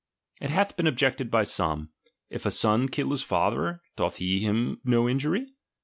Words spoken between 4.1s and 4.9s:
he him